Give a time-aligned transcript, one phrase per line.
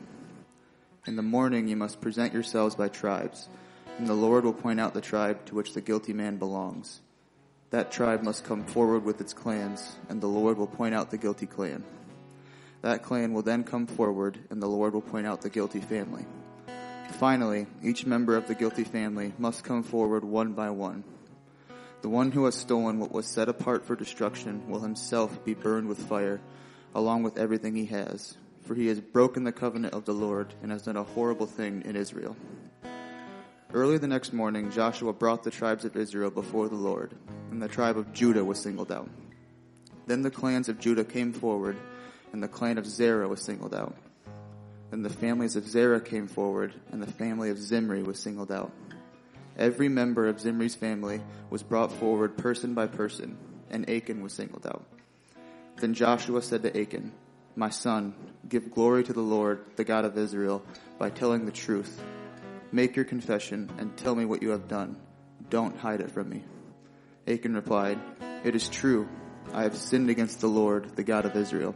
[1.06, 3.48] In the morning you must present yourselves by tribes,
[3.98, 7.00] and the Lord will point out the tribe to which the guilty man belongs.
[7.70, 11.18] That tribe must come forward with its clans, and the Lord will point out the
[11.18, 11.84] guilty clan.
[12.82, 16.26] That clan will then come forward, and the Lord will point out the guilty family.
[17.18, 21.04] Finally, each member of the guilty family must come forward one by one.
[22.02, 25.86] The one who has stolen what was set apart for destruction will himself be burned
[25.88, 26.40] with fire,
[26.96, 30.72] along with everything he has, for he has broken the covenant of the Lord and
[30.72, 32.36] has done a horrible thing in Israel.
[33.72, 37.14] Early the next morning, Joshua brought the tribes of Israel before the Lord,
[37.52, 39.08] and the tribe of Judah was singled out.
[40.08, 41.76] Then the clans of Judah came forward,
[42.32, 43.94] and the clan of Zerah was singled out.
[44.90, 48.72] Then the families of Zerah came forward, and the family of Zimri was singled out.
[49.58, 53.36] Every member of Zimri's family was brought forward person by person,
[53.70, 54.84] and Achan was singled out.
[55.76, 57.12] Then Joshua said to Achan,
[57.54, 58.14] My son,
[58.48, 60.64] give glory to the Lord, the God of Israel,
[60.98, 62.02] by telling the truth.
[62.72, 64.96] Make your confession and tell me what you have done.
[65.50, 66.42] Don't hide it from me.
[67.28, 67.98] Achan replied,
[68.44, 69.06] It is true.
[69.52, 71.74] I have sinned against the Lord, the God of Israel.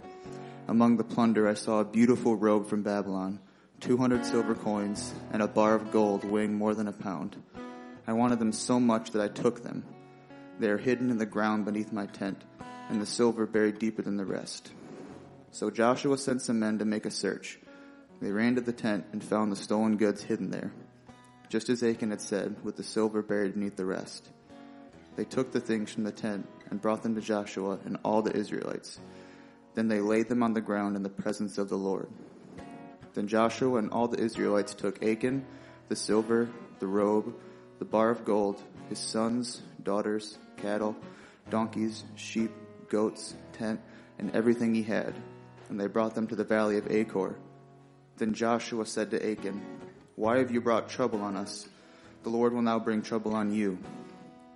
[0.66, 3.38] Among the plunder I saw a beautiful robe from Babylon,
[3.80, 7.36] 200 silver coins, and a bar of gold weighing more than a pound.
[8.08, 9.82] I wanted them so much that I took them.
[10.60, 12.44] They are hidden in the ground beneath my tent,
[12.88, 14.72] and the silver buried deeper than the rest.
[15.50, 17.58] So Joshua sent some men to make a search.
[18.22, 20.72] They ran to the tent and found the stolen goods hidden there,
[21.48, 24.28] just as Achan had said, with the silver buried beneath the rest.
[25.16, 28.36] They took the things from the tent and brought them to Joshua and all the
[28.36, 29.00] Israelites.
[29.74, 32.08] Then they laid them on the ground in the presence of the Lord.
[33.14, 35.44] Then Joshua and all the Israelites took Achan,
[35.88, 37.34] the silver, the robe,
[37.78, 40.96] the bar of gold, his sons, daughters, cattle,
[41.50, 42.50] donkeys, sheep,
[42.88, 43.80] goats, tent,
[44.18, 45.14] and everything he had.
[45.68, 47.36] And they brought them to the valley of Achor.
[48.18, 49.60] Then Joshua said to Achan,
[50.14, 51.68] Why have you brought trouble on us?
[52.22, 53.78] The Lord will now bring trouble on you.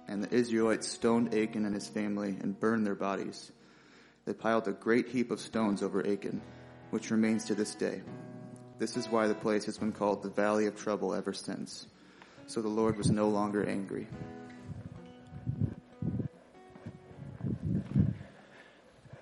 [0.09, 3.53] And the Israelites stoned Achan and his family and burned their bodies.
[4.25, 6.41] They piled a great heap of stones over Achan,
[6.91, 8.03] which remains to this day.
[8.79, 11.87] This is why the place has been called the Valley of Trouble ever since.
[12.51, 14.09] So the Lord was no longer angry.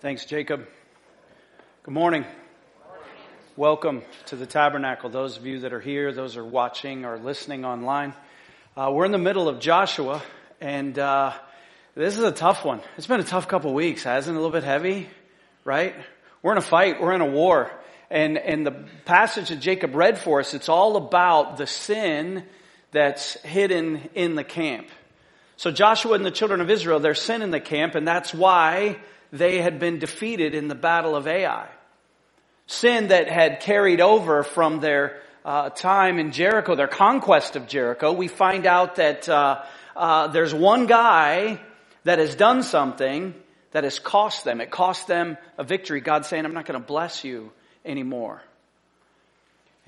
[0.01, 0.67] Thanks, Jacob.
[1.83, 2.25] Good morning.
[3.55, 5.11] Welcome to the tabernacle.
[5.11, 8.15] Those of you that are here, those are watching or listening online.
[8.75, 10.23] Uh, we're in the middle of Joshua,
[10.59, 11.35] and uh,
[11.95, 12.81] this is a tough one.
[12.97, 14.39] It's been a tough couple weeks, hasn't it?
[14.39, 15.07] A little bit heavy,
[15.67, 15.95] right?
[16.43, 16.99] We're in a fight.
[16.99, 17.71] We're in a war.
[18.09, 22.45] And, and the passage that Jacob read for us, it's all about the sin
[22.91, 24.89] that's hidden in the camp.
[25.57, 28.99] So Joshua and the children of Israel, their sin in the camp, and that's why
[29.33, 31.67] they had been defeated in the battle of Ai.
[32.67, 38.13] Sin that had carried over from their uh, time in Jericho, their conquest of Jericho,
[38.13, 39.63] we find out that uh,
[39.97, 41.61] uh, there's one guy
[42.05, 43.35] that has done something
[43.73, 44.61] that has cost them.
[44.61, 46.01] It cost them a victory.
[46.01, 47.53] God's saying, I'm not going to bless you
[47.85, 48.43] anymore.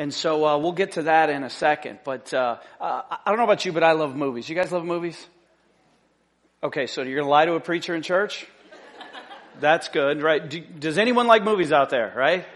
[0.00, 1.98] And so uh, we'll get to that in a second.
[2.04, 4.48] But uh, uh, I don't know about you, but I love movies.
[4.48, 5.26] You guys love movies?
[6.62, 8.46] Okay, so you're going to lie to a preacher in church?
[9.60, 10.48] That's good, right?
[10.48, 12.46] Do, does anyone like movies out there, right?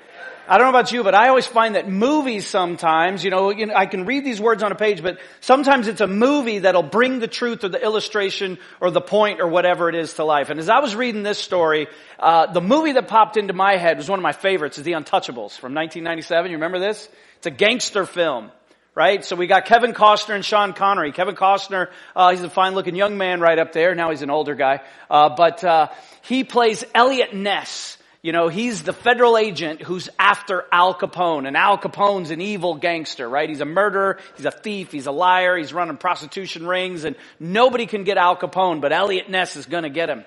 [0.47, 3.65] I don't know about you, but I always find that movies sometimes, you know, you
[3.65, 6.83] know, I can read these words on a page, but sometimes it's a movie that'll
[6.83, 10.51] bring the truth or the illustration or the point or whatever it is to life.
[10.51, 11.87] And as I was reading this story,
[12.19, 14.93] uh, the movie that popped into my head was one of my favorites, is The
[14.93, 16.51] Untouchables from 1997.
[16.51, 17.09] You remember this?
[17.39, 18.51] It's a gangster film
[18.97, 19.25] right?
[19.25, 21.11] So we got Kevin Costner and Sean Connery.
[21.11, 23.93] Kevin Costner, uh, he's a fine-looking young man right up there.
[23.97, 25.89] Now he's an older guy, uh, but uh,
[26.23, 27.94] he plays Eliot Ness.
[28.25, 32.75] You know, he's the federal agent who's after Al Capone, and Al Capone's an evil
[32.77, 33.47] gangster, right?
[33.47, 37.85] He's a murderer, he's a thief, he's a liar, he's running prostitution rings, and nobody
[37.85, 40.25] can get Al Capone, but Eliot Ness is gonna get him.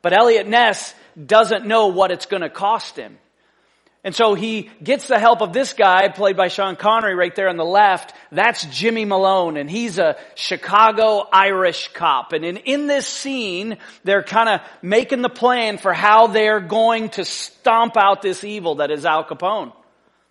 [0.00, 3.18] But Eliot Ness doesn't know what it's gonna cost him.
[4.04, 7.48] And so he gets the help of this guy, played by Sean Connery right there
[7.48, 8.14] on the left.
[8.30, 12.32] That's Jimmy Malone, and he's a Chicago Irish cop.
[12.32, 17.08] And in, in this scene, they're kind of making the plan for how they're going
[17.10, 19.72] to stomp out this evil that is Al Capone.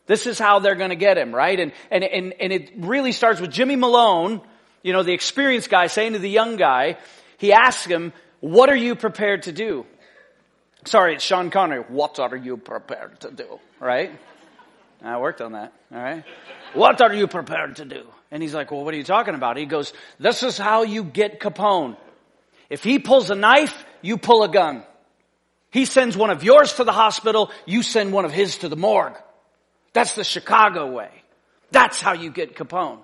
[0.05, 1.59] This is how they're going to get him, right?
[1.59, 4.39] And, and, and, and it really starts with Jimmy Malone,
[4.81, 6.97] you know, the experienced guy saying to the young guy,
[7.37, 9.85] he asks him, what are you prepared to do?
[10.87, 11.79] Sorry, it's Sean Connery.
[11.81, 13.59] What are you prepared to do?
[13.79, 14.11] Right?
[15.03, 15.73] I worked on that.
[15.93, 16.23] All right.
[16.73, 18.07] What are you prepared to do?
[18.31, 19.57] And he's like, well, what are you talking about?
[19.57, 21.97] He goes, this is how you get Capone.
[22.69, 24.83] If he pulls a knife, you pull a gun.
[25.71, 28.75] He sends one of yours to the hospital, you send one of his to the
[28.77, 29.15] morgue.
[29.91, 31.09] That's the Chicago way.
[31.71, 32.99] That's how you get Capone.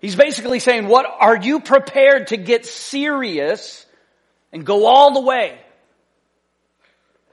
[0.00, 3.86] He's basically saying, what are you prepared to get serious
[4.52, 5.58] and go all the way?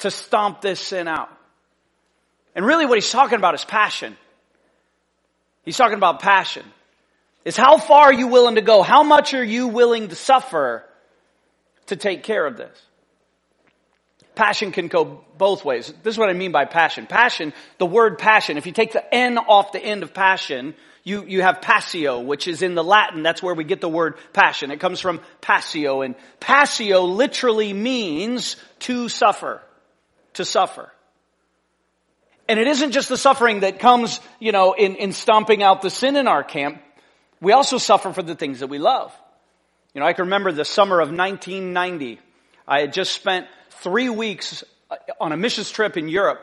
[0.04, 1.30] to stomp this sin out.
[2.56, 4.18] And really what he's talking about is passion.
[5.64, 6.66] He's talking about passion.
[7.46, 8.82] Is how far are you willing to go?
[8.84, 10.84] How much are you willing to suffer
[11.88, 12.78] to take care of this?
[14.36, 15.94] Passion can go both ways.
[16.04, 17.08] This is what I mean by passion.
[17.08, 20.74] Passion, the word passion, if you take the N off the end of passion,
[21.06, 23.24] you, you have passio, which is in the Latin.
[23.24, 24.70] That's where we get the word passion.
[24.72, 29.62] It comes from passio, and passio literally means to suffer
[30.34, 30.92] to suffer.
[32.48, 35.90] And it isn't just the suffering that comes, you know, in, in stomping out the
[35.90, 36.82] sin in our camp.
[37.42, 39.14] We also suffer for the things that we love.
[39.94, 42.20] You know, I can remember the summer of 1990.
[42.68, 46.40] I had just spent three weeks uh, on a missions trip in Europe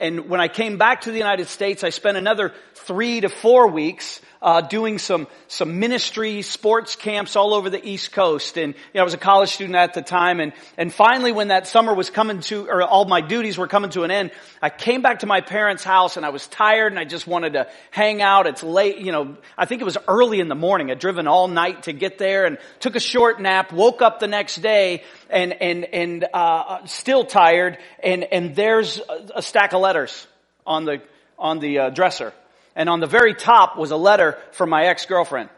[0.00, 3.68] and when I came back to the United States, I spent another three to four
[3.70, 8.58] weeks uh, doing some some ministry sports camps all over the East Coast.
[8.58, 10.40] And you know, I was a college student at the time.
[10.40, 13.90] And and finally, when that summer was coming to, or all my duties were coming
[13.92, 16.98] to an end, I came back to my parents' house, and I was tired, and
[17.00, 18.46] I just wanted to hang out.
[18.46, 19.36] It's late, you know.
[19.56, 20.90] I think it was early in the morning.
[20.90, 23.72] I'd driven all night to get there, and took a short nap.
[23.72, 27.78] Woke up the next day, and and and uh, still tired.
[28.02, 29.00] And and there's
[29.34, 30.26] a stack of letters
[30.66, 31.00] on the,
[31.38, 32.32] on the uh, dresser.
[32.74, 35.48] And on the very top was a letter from my ex girlfriend.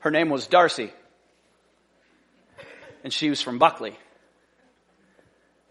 [0.00, 0.92] Her name was Darcy.
[3.02, 3.96] And she was from Buckley.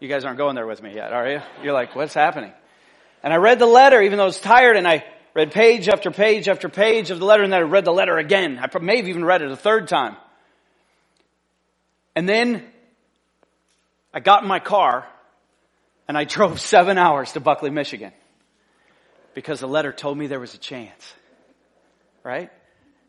[0.00, 1.40] You guys aren't going there with me yet, are you?
[1.62, 2.52] You're like, what's happening?
[3.22, 5.04] And I read the letter, even though I was tired, and I
[5.34, 8.16] read page after page after page of the letter, and then I read the letter
[8.18, 8.58] again.
[8.62, 10.16] I may have even read it a third time.
[12.14, 12.64] And then
[14.12, 15.06] I got in my car
[16.08, 18.12] and I drove seven hours to Buckley, Michigan
[19.34, 21.14] because the letter told me there was a chance.
[22.24, 22.50] Right?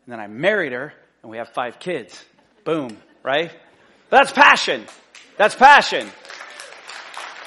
[0.04, 0.92] And then I married her
[1.22, 2.22] and we have five kids.
[2.64, 2.96] Boom.
[3.24, 3.50] Right?
[4.10, 4.84] That's passion.
[5.36, 6.08] That's passion.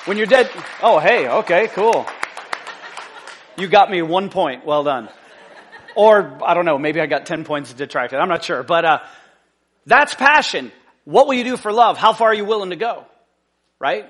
[0.05, 0.50] When you're dead,
[0.81, 2.06] oh, hey, okay, cool.
[3.57, 4.65] You got me one point.
[4.65, 5.07] Well done.
[5.95, 8.19] Or, I don't know, maybe I got 10 points detracted.
[8.19, 8.63] I'm not sure.
[8.63, 8.99] But, uh,
[9.85, 10.71] that's passion.
[11.06, 11.97] What will you do for love?
[11.97, 13.06] How far are you willing to go?
[13.80, 14.09] Right?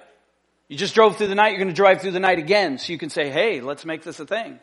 [0.69, 2.77] You just drove through the night, you're going to drive through the night again.
[2.77, 4.59] So you can say, hey, let's make this a thing.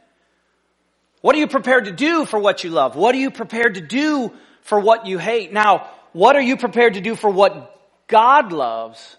[1.21, 2.97] What are you prepared to do for what you love?
[2.97, 5.53] What are you prepared to do for what you hate?
[5.53, 9.17] Now, what are you prepared to do for what God loves?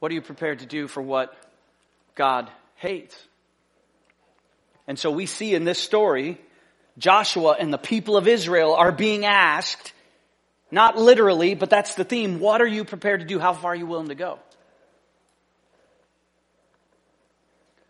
[0.00, 1.34] What are you prepared to do for what
[2.14, 3.16] God hates?
[4.86, 6.38] And so we see in this story,
[6.98, 9.94] Joshua and the people of Israel are being asked,
[10.70, 13.38] not literally, but that's the theme, what are you prepared to do?
[13.38, 14.38] How far are you willing to go?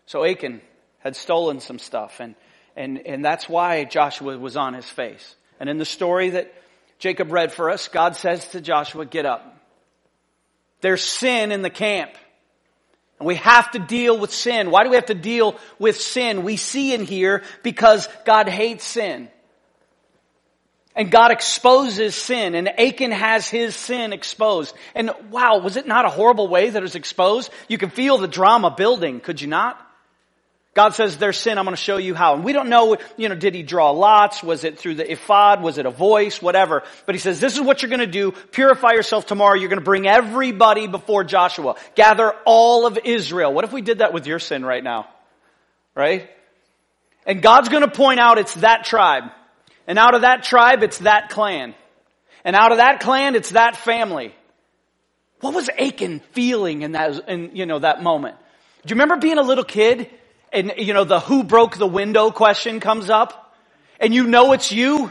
[0.07, 0.61] So Achan
[0.99, 2.35] had stolen some stuff and,
[2.77, 5.35] and, and that's why Joshua was on his face.
[5.61, 6.53] And in the story that
[6.99, 9.51] Jacob read for us, God says to Joshua, get up.
[10.81, 12.11] There's sin in the camp.
[13.21, 14.71] And we have to deal with sin.
[14.73, 16.43] Why do we have to deal with sin?
[16.43, 19.29] We see in here because God hates sin.
[20.97, 24.75] And God exposes sin and Achan has his sin exposed.
[24.95, 27.51] And wow, was it not a horrible way that it was exposed?
[27.69, 29.81] You can feel the drama building, could you not?
[30.75, 32.35] God says there's sin, I'm going to show you how.
[32.35, 34.43] And we don't know, you know, did he draw lots?
[34.43, 35.63] Was it through the ephod?
[35.63, 36.43] Was it a voice?
[36.43, 36.83] Whatever.
[37.07, 38.33] But he says, this is what you're going to do.
[38.51, 39.55] Purify yourself tomorrow.
[39.55, 41.77] You're going to bring everybody before Joshua.
[41.95, 43.53] Gather all of Israel.
[43.55, 45.09] What if we did that with your sin right now?
[45.95, 46.29] Right?
[47.25, 49.31] And God's going to point out it's that tribe.
[49.87, 51.77] And out of that tribe, it's that clan.
[52.45, 54.35] And out of that clan, it's that family.
[55.41, 58.37] What was Achan feeling in that, in, you know, that moment?
[58.85, 60.11] Do you remember being a little kid
[60.55, 63.53] and you know, the who broke the window question comes up
[64.01, 65.11] and you know it's you.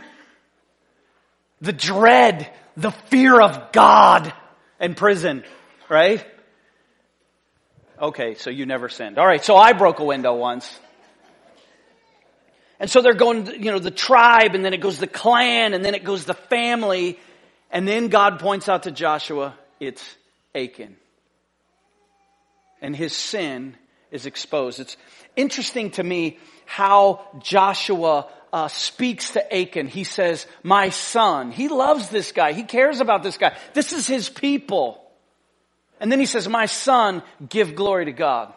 [1.60, 4.34] The dread, the fear of God
[4.80, 5.44] and prison,
[5.90, 6.26] right?
[8.02, 9.18] Okay, so you never sinned.
[9.20, 10.80] All right, so I broke a window once.
[12.80, 15.86] And so they're going, you know, the tribe, and then it goes the clan, and
[15.86, 17.18] then it goes the family.
[17.72, 20.04] And then God points out to Joshua, it's
[20.54, 20.98] Achan.
[22.82, 23.76] And his sin
[24.14, 24.80] is exposed.
[24.80, 24.96] It's
[25.36, 29.88] interesting to me how Joshua uh, speaks to Achan.
[29.88, 31.52] He says, my son.
[31.52, 32.54] He loves this guy.
[32.54, 33.58] He cares about this guy.
[33.74, 35.02] This is his people.
[36.00, 38.54] And then he says, my son, give glory to God.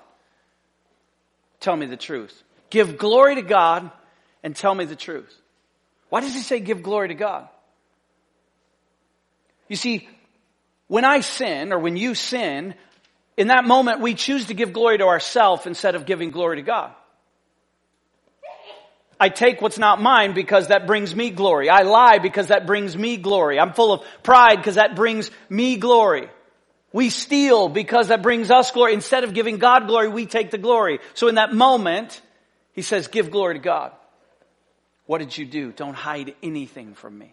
[1.61, 2.43] Tell me the truth.
[2.69, 3.91] Give glory to God
[4.43, 5.35] and tell me the truth.
[6.11, 7.49] Why does he say give glory to God?
[9.69, 10.07] You see,
[10.89, 12.75] when I sin or when you sin,
[13.37, 16.63] in that moment, we choose to give glory to ourselves instead of giving glory to
[16.63, 16.93] God.
[19.19, 21.71] I take what's not mine because that brings me glory.
[21.71, 23.59] I lie because that brings me glory.
[23.59, 26.29] I'm full of pride because that brings me glory.
[26.93, 28.95] We steal because that brings us glory.
[28.95, 30.99] Instead of giving God glory, we take the glory.
[31.15, 32.21] So in that moment,
[32.73, 33.93] he says, give glory to God.
[35.07, 35.73] What did you do?
[35.73, 37.33] Don't hide anything from me.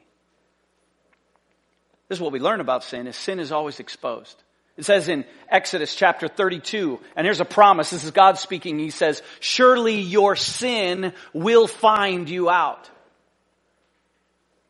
[2.08, 4.36] This is what we learn about sin is sin is always exposed.
[4.78, 7.92] It says in Exodus chapter 32, and here's a promise.
[7.92, 8.80] This is God speaking.
[8.80, 12.90] He says, surely your sin will find you out.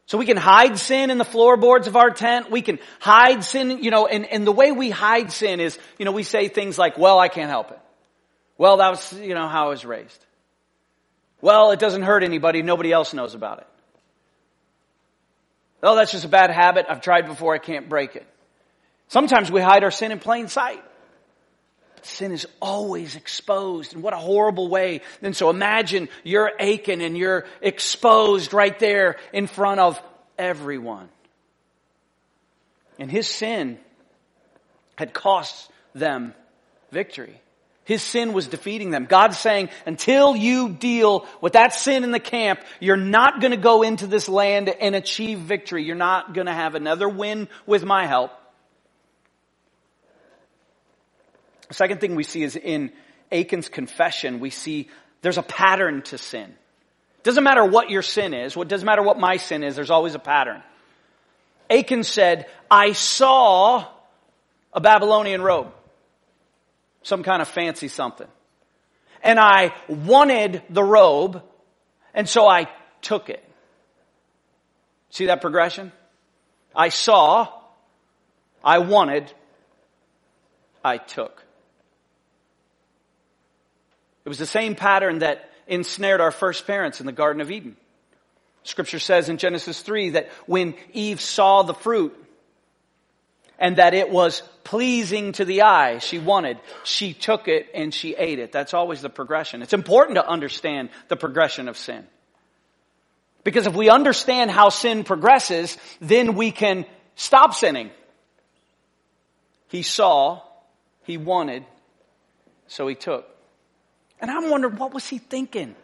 [0.05, 2.51] So we can hide sin in the floorboards of our tent.
[2.51, 6.03] We can hide sin, you know, and, and the way we hide sin is, you
[6.03, 7.79] know, we say things like, well, I can't help it.
[8.57, 10.23] Well, that was, you know, how I was raised.
[11.39, 12.61] Well, it doesn't hurt anybody.
[12.61, 13.67] Nobody else knows about it.
[15.81, 16.87] Oh, that's just a bad habit.
[16.89, 17.55] I've tried before.
[17.55, 18.27] I can't break it.
[19.13, 20.83] Sometimes we hide our sin in plain sight.
[21.93, 25.01] But sin is always exposed, and what a horrible way.
[25.21, 30.01] And so imagine you're Achan and you're exposed right there in front of
[30.35, 31.09] everyone.
[32.97, 33.77] And his sin
[34.95, 36.33] had cost them
[36.91, 37.39] victory.
[37.83, 39.05] His sin was defeating them.
[39.05, 43.57] God's saying, until you deal with that sin in the camp, you're not going to
[43.57, 45.83] go into this land and achieve victory.
[45.83, 48.31] You're not going to have another win with my help.
[51.73, 52.91] The second thing we see is in
[53.31, 54.89] Achan's confession, we see
[55.23, 56.53] there's a pattern to sin.
[57.23, 60.13] Doesn't matter what your sin is, what doesn't matter what my sin is, there's always
[60.13, 60.61] a pattern.
[61.71, 63.87] Achan said, I saw
[64.71, 65.73] a Babylonian robe.
[67.01, 68.27] Some kind of fancy something.
[69.23, 71.41] And I wanted the robe,
[72.13, 72.67] and so I
[73.01, 73.43] took it.
[75.09, 75.91] See that progression?
[76.75, 77.47] I saw,
[78.63, 79.33] I wanted,
[80.85, 81.39] I took.
[84.25, 87.75] It was the same pattern that ensnared our first parents in the Garden of Eden.
[88.63, 92.17] Scripture says in Genesis 3 that when Eve saw the fruit
[93.59, 98.15] and that it was pleasing to the eye, she wanted, she took it and she
[98.15, 98.53] ate it.
[98.53, 99.61] That's always the progression.
[99.61, 102.07] It's important to understand the progression of sin.
[103.43, 107.91] Because if we understand how sin progresses, then we can stop sinning.
[109.67, 110.41] He saw,
[111.03, 111.65] he wanted,
[112.67, 113.25] so he took.
[114.23, 115.75] And I'm wondering, what was he thinking?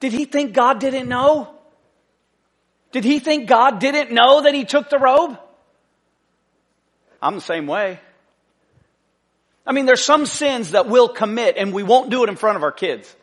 [0.00, 1.48] Did he think God didn't know?
[2.90, 5.38] Did he think God didn't know that he took the robe?
[7.22, 8.00] I'm the same way.
[9.64, 12.56] I mean, there's some sins that we'll commit and we won't do it in front
[12.56, 13.14] of our kids.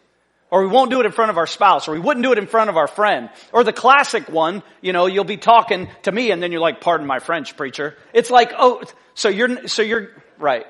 [0.51, 2.37] Or we won't do it in front of our spouse, or we wouldn't do it
[2.37, 3.29] in front of our friend.
[3.51, 6.79] Or the classic one, you know, you'll be talking to me and then you're like,
[6.79, 7.97] pardon my French, preacher.
[8.13, 8.83] It's like, oh,
[9.15, 10.63] so you're, so you're, right.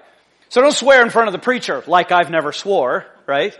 [0.51, 3.57] So don't swear in front of the preacher like I've never swore, right?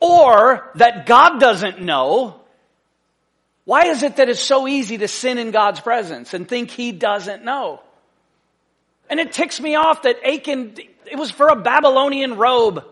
[0.00, 2.40] Or that God doesn't know.
[3.64, 6.90] Why is it that it's so easy to sin in God's presence and think he
[6.90, 7.80] doesn't know?
[9.08, 12.84] And it ticks me off that Achan, it was for a Babylonian robe.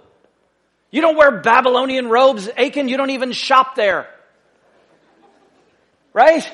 [0.92, 2.87] You don't wear Babylonian robes, Achan.
[2.87, 4.06] You don't even shop there.
[6.12, 6.48] Right?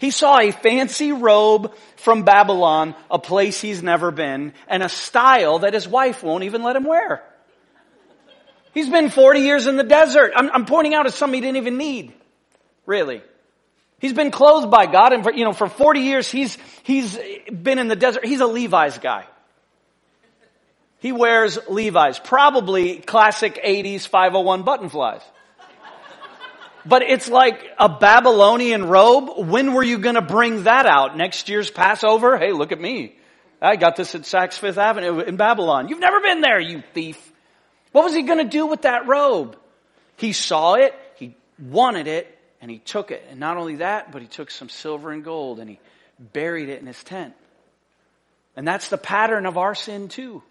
[0.00, 5.58] He saw a fancy robe from Babylon, a place he's never been, and a style
[5.58, 7.22] that his wife won't even let him wear.
[8.72, 10.32] He's been 40 years in the desert.
[10.34, 12.14] I'm, I'm pointing out as something he didn't even need.
[12.86, 13.20] Really.
[13.98, 17.18] He's been clothed by God and for, you know, for 40 years he's, he's
[17.52, 18.24] been in the desert.
[18.24, 19.26] He's a Levi's guy.
[21.00, 22.18] He wears Levi's.
[22.18, 25.20] Probably classic 80s 501 button flies.
[26.86, 29.48] But it's like a Babylonian robe.
[29.48, 31.16] When were you going to bring that out?
[31.16, 32.38] Next year's Passover?
[32.38, 33.16] Hey, look at me.
[33.60, 35.88] I got this at Saks Fifth Avenue in Babylon.
[35.88, 37.18] You've never been there, you thief.
[37.92, 39.58] What was he going to do with that robe?
[40.16, 43.26] He saw it, he wanted it, and he took it.
[43.30, 45.80] And not only that, but he took some silver and gold and he
[46.18, 47.34] buried it in his tent.
[48.56, 50.42] And that's the pattern of our sin too.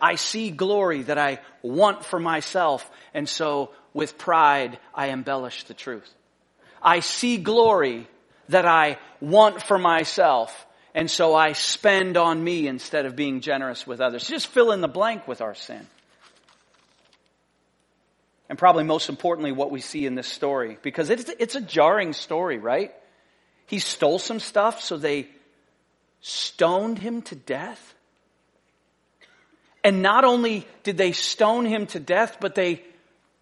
[0.00, 5.74] I see glory that I want for myself, and so with pride, I embellish the
[5.74, 6.08] truth.
[6.82, 8.06] I see glory
[8.50, 10.54] that I want for myself,
[10.94, 14.28] and so I spend on me instead of being generous with others.
[14.28, 15.84] Just fill in the blank with our sin.
[18.50, 22.12] And probably most importantly, what we see in this story, because it's, it's a jarring
[22.12, 22.92] story, right?
[23.66, 25.28] He stole some stuff, so they
[26.20, 27.94] stoned him to death.
[29.82, 32.82] And not only did they stone him to death, but they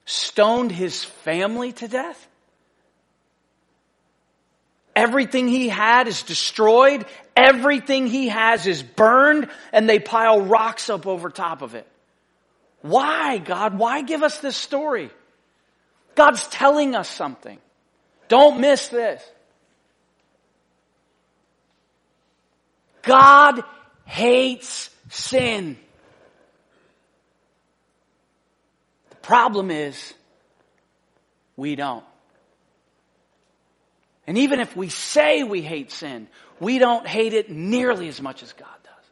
[0.04, 2.26] stoned his family to death?
[4.96, 7.04] Everything he had is destroyed.
[7.36, 11.86] Everything he has is burned and they pile rocks up over top of it.
[12.82, 13.76] Why, God?
[13.78, 15.10] Why give us this story?
[16.14, 17.58] God's telling us something.
[18.28, 19.24] Don't miss this.
[23.02, 23.62] God
[24.04, 25.76] hates sin.
[29.24, 30.12] problem is,
[31.56, 32.04] we don't.
[34.26, 36.28] And even if we say we hate sin,
[36.60, 39.10] we don't hate it nearly as much as God does.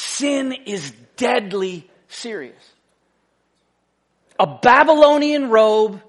[0.00, 2.62] Sin is deadly serious.
[4.38, 6.00] A Babylonian robe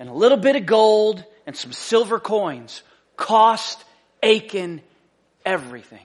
[0.00, 2.82] and a little bit of gold and some silver coins
[3.16, 3.82] cost
[4.22, 4.80] Achan
[5.44, 6.04] everything.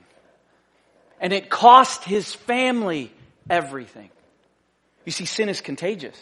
[1.20, 3.12] And it cost his family
[3.50, 4.12] everything.
[5.06, 6.16] You see, sin is contagious.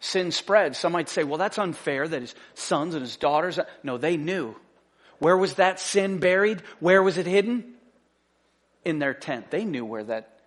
[0.00, 0.78] Sin spreads.
[0.78, 3.58] Some might say, well, that's unfair that his sons and his daughters.
[3.82, 4.56] No, they knew.
[5.18, 6.62] Where was that sin buried?
[6.78, 7.74] Where was it hidden?
[8.84, 9.50] In their tent.
[9.50, 10.40] They knew where that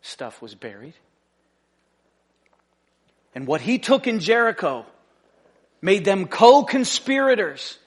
[0.00, 0.94] stuff was buried.
[3.34, 4.86] And what he took in Jericho
[5.80, 7.78] made them co conspirators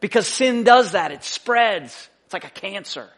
[0.00, 2.08] because sin does that, it spreads.
[2.26, 3.08] It's like a cancer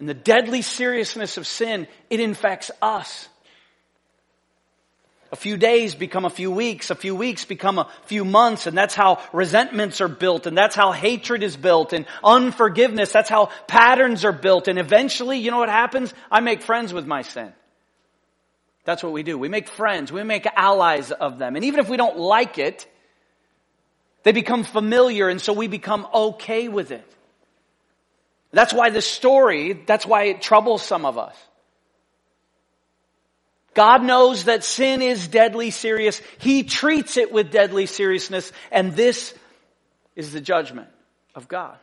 [0.00, 3.28] and the deadly seriousness of sin, it infects us.
[5.32, 8.76] A few days become a few weeks, a few weeks become a few months, and
[8.76, 13.46] that's how resentments are built, and that's how hatred is built, and unforgiveness, that's how
[13.66, 16.12] patterns are built, and eventually, you know what happens?
[16.30, 17.52] I make friends with my sin.
[18.84, 19.38] That's what we do.
[19.38, 22.86] We make friends, we make allies of them, and even if we don't like it,
[24.22, 27.04] they become familiar, and so we become okay with it.
[28.54, 31.34] That's why the story, that's why it troubles some of us.
[33.74, 36.22] God knows that sin is deadly serious.
[36.38, 39.34] He treats it with deadly seriousness, and this
[40.14, 40.86] is the judgment
[41.34, 41.76] of God.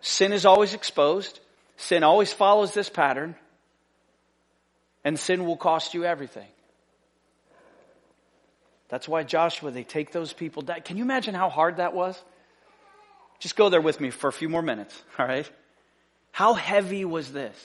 [0.00, 1.38] Sin is always exposed.
[1.76, 3.36] Sin always follows this pattern.
[5.04, 6.46] And sin will cost you everything.
[8.88, 10.80] That's why Joshua, they take those people down.
[10.82, 12.18] Can you imagine how hard that was?
[13.42, 15.48] Just go there with me for a few more minutes, all right?
[16.30, 17.56] How heavy was this?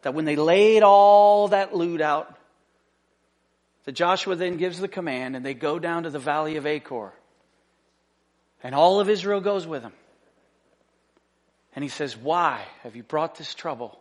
[0.00, 2.34] That when they laid all that loot out,
[3.84, 7.12] that Joshua then gives the command and they go down to the valley of Achor.
[8.62, 9.92] And all of Israel goes with him.
[11.76, 14.00] And he says, Why have you brought this trouble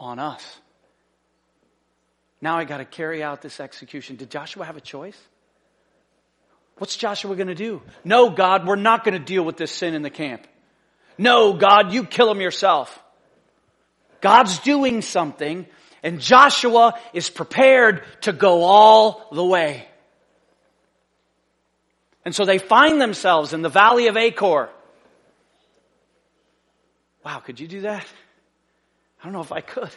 [0.00, 0.58] on us?
[2.40, 4.16] Now I got to carry out this execution.
[4.16, 5.18] Did Joshua have a choice?
[6.78, 7.80] What's Joshua going to do?
[8.04, 10.46] No, God, we're not going to deal with this sin in the camp.
[11.16, 13.02] No, God, you kill him yourself.
[14.20, 15.66] God's doing something,
[16.02, 19.88] and Joshua is prepared to go all the way.
[22.26, 24.68] And so they find themselves in the valley of Achor.
[27.24, 28.04] Wow, could you do that?
[29.22, 29.90] I don't know if I could.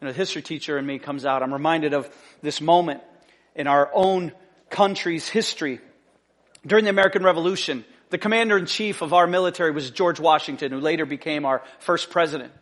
[0.00, 1.42] And a history teacher in me comes out.
[1.42, 2.08] I'm reminded of
[2.42, 3.02] this moment
[3.60, 4.32] in our own
[4.70, 5.80] country's history.
[6.66, 10.80] During the American Revolution, the commander in chief of our military was George Washington, who
[10.80, 12.52] later became our first president.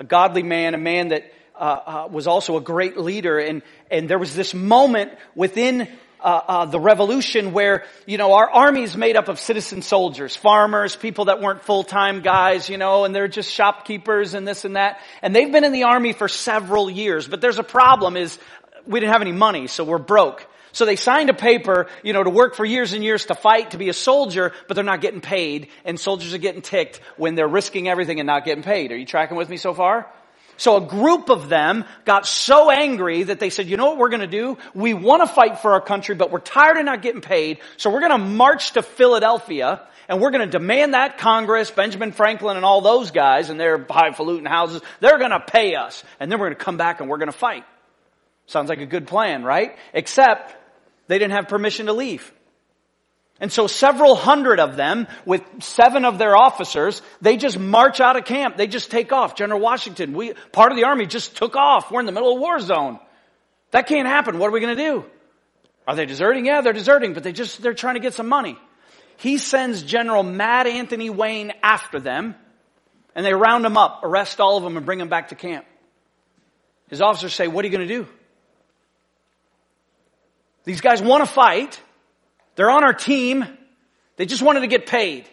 [0.00, 4.08] A godly man, a man that uh, uh, was also a great leader, and and
[4.08, 5.82] there was this moment within
[6.22, 10.34] uh, uh the revolution where you know our army is made up of citizen soldiers,
[10.34, 14.64] farmers, people that weren't full time guys, you know, and they're just shopkeepers and this
[14.64, 17.28] and that, and they've been in the army for several years.
[17.28, 18.38] But there's a problem: is
[18.86, 20.46] we didn't have any money, so we're broke.
[20.72, 23.72] So they signed a paper, you know, to work for years and years to fight,
[23.72, 27.34] to be a soldier, but they're not getting paid, and soldiers are getting ticked when
[27.34, 28.90] they're risking everything and not getting paid.
[28.90, 30.10] Are you tracking with me so far?
[30.56, 34.10] So a group of them got so angry that they said, you know what we're
[34.10, 34.56] gonna do?
[34.74, 38.00] We wanna fight for our country, but we're tired of not getting paid, so we're
[38.00, 43.10] gonna march to Philadelphia, and we're gonna demand that Congress, Benjamin Franklin and all those
[43.10, 47.00] guys and their highfalutin houses, they're gonna pay us, and then we're gonna come back
[47.00, 47.64] and we're gonna fight.
[48.52, 49.76] Sounds like a good plan, right?
[49.94, 50.54] Except
[51.08, 52.30] they didn't have permission to leave.
[53.40, 58.16] And so several hundred of them with seven of their officers, they just march out
[58.16, 58.58] of camp.
[58.58, 59.34] They just take off.
[59.36, 61.90] General Washington, we, part of the army just took off.
[61.90, 63.00] We're in the middle of a war zone.
[63.70, 64.38] That can't happen.
[64.38, 65.04] What are we going to do?
[65.88, 66.44] Are they deserting?
[66.44, 68.58] Yeah, they're deserting, but they just, they're trying to get some money.
[69.16, 72.34] He sends General Mad Anthony Wayne after them
[73.14, 75.64] and they round them up, arrest all of them and bring them back to camp.
[76.90, 78.06] His officers say, what are you going to do?
[80.64, 81.80] These guys want to fight.
[82.54, 83.44] They're on our team.
[84.16, 85.28] They just wanted to get paid.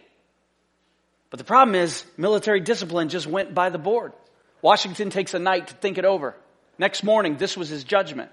[1.30, 4.14] But the problem is military discipline just went by the board.
[4.62, 6.36] Washington takes a night to think it over.
[6.78, 8.32] Next morning, this was his judgment.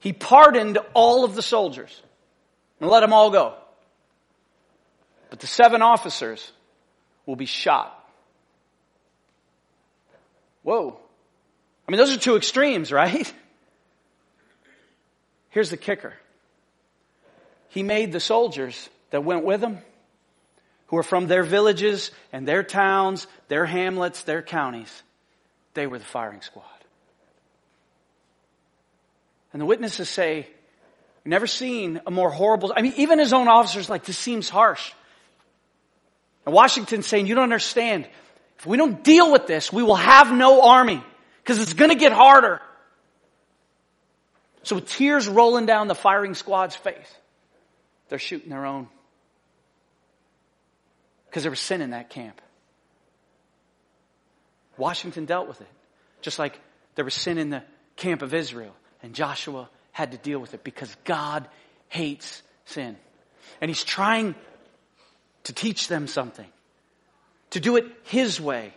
[0.00, 2.02] He pardoned all of the soldiers
[2.80, 3.54] and let them all go.
[5.28, 6.50] But the seven officers
[7.26, 7.92] will be shot.
[10.62, 10.98] Whoa.
[11.86, 13.32] I mean, those are two extremes, right?
[15.56, 16.12] Here's the kicker
[17.70, 19.78] He made the soldiers that went with him,
[20.88, 24.92] who were from their villages and their towns, their hamlets, their counties,
[25.72, 26.66] they were the firing squad.
[29.54, 30.46] And the witnesses say,
[31.24, 32.74] Never seen a more horrible.
[32.76, 34.92] I mean, even his own officers, like, this seems harsh.
[36.44, 38.06] And Washington's saying, You don't understand.
[38.58, 41.02] If we don't deal with this, we will have no army
[41.38, 42.60] because it's going to get harder.
[44.66, 47.14] So tears rolling down the firing squad's face.
[48.08, 48.88] They're shooting their own.
[51.26, 52.40] Because there was sin in that camp.
[54.76, 55.68] Washington dealt with it.
[56.20, 56.58] Just like
[56.96, 57.62] there was sin in the
[57.94, 58.74] camp of Israel.
[59.04, 61.46] And Joshua had to deal with it because God
[61.88, 62.96] hates sin.
[63.60, 64.34] And he's trying
[65.44, 66.48] to teach them something.
[67.50, 68.74] To do it his way.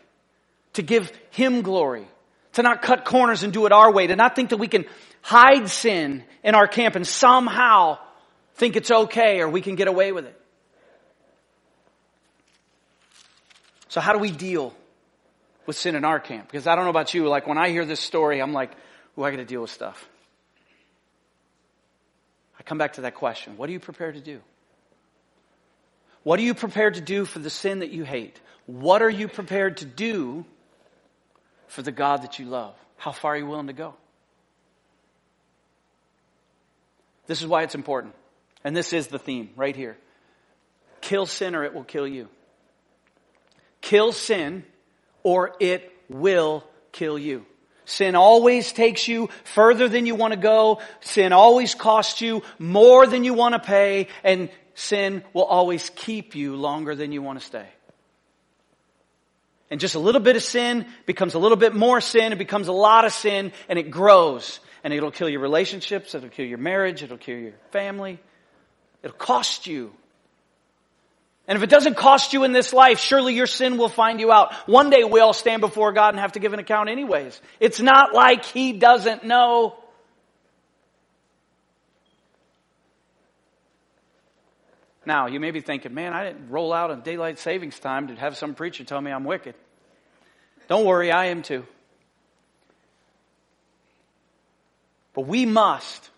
[0.74, 2.08] To give him glory
[2.60, 4.86] to not cut corners and do it our way, to not think that we can
[5.22, 7.98] hide sin in our camp and somehow
[8.56, 10.36] think it's okay or we can get away with it.
[13.88, 14.74] So how do we deal
[15.66, 16.48] with sin in our camp?
[16.52, 18.72] Because I don't know about you, like when I hear this story, I'm like,
[19.18, 20.08] oh, I got to deal with stuff.
[22.60, 23.56] I come back to that question.
[23.58, 24.42] What are you prepared to do?
[26.24, 28.40] What are you prepared to do for the sin that you hate?
[28.68, 30.46] What are you prepared to do
[31.70, 32.76] for the God that you love?
[32.98, 33.94] How far are you willing to go?
[37.28, 38.16] This is why it's important.
[38.64, 39.96] And this is the theme right here.
[41.00, 42.28] Kill sin or it will kill you.
[43.80, 44.66] Kill sin
[45.24, 47.46] or it will kill you.
[47.86, 50.82] Sin always takes you further than you want to go.
[51.02, 54.08] Sin always costs you more than you want to pay.
[54.24, 57.68] And sin will always keep you longer than you want to stay.
[59.72, 62.32] And just a little bit of sin becomes a little bit more sin.
[62.34, 64.60] It becomes a lot of sin and it grows.
[64.84, 66.16] And it'll kill your relationships.
[66.16, 67.04] It'll kill your marriage.
[67.04, 68.20] It'll kill your family.
[69.04, 69.92] It'll cost you.
[71.48, 74.32] And if it doesn't cost you in this life, surely your sin will find you
[74.32, 74.54] out.
[74.68, 77.40] One day we all stand before God and have to give an account anyways.
[77.60, 79.76] It's not like He doesn't know.
[85.10, 88.16] Now, you may be thinking, man, I didn't roll out on daylight savings time to
[88.18, 89.56] have some preacher tell me I'm wicked.
[90.68, 91.66] Don't worry, I am too.
[95.16, 96.12] But we must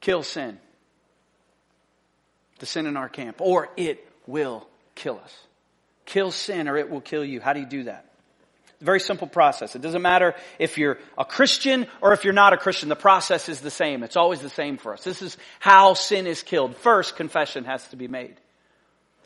[0.00, 0.58] kill sin,
[2.58, 4.66] the sin in our camp, or it will
[4.96, 5.36] kill us.
[6.06, 7.40] Kill sin, or it will kill you.
[7.40, 8.05] How do you do that?
[8.80, 9.74] Very simple process.
[9.74, 12.88] It doesn't matter if you're a Christian or if you're not a Christian.
[12.90, 14.02] The process is the same.
[14.02, 15.02] It's always the same for us.
[15.02, 16.76] This is how sin is killed.
[16.76, 18.36] First, confession has to be made.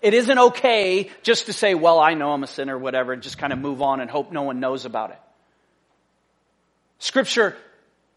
[0.03, 3.39] It isn't okay just to say, well, I know I'm a sinner, whatever, and just
[3.39, 5.19] kind of move on and hope no one knows about it.
[7.01, 7.57] Scripture